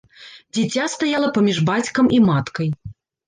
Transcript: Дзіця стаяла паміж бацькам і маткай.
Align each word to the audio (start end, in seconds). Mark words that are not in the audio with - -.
Дзіця 0.57 0.85
стаяла 0.93 1.29
паміж 1.37 1.57
бацькам 1.69 2.05
і 2.21 2.21
маткай. 2.31 2.69